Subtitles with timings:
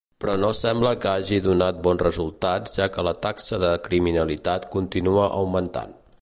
[0.23, 5.29] Però no sembla que hagi donat bons resultats ja que la taxa de criminalitat continua
[5.41, 5.97] augmentant.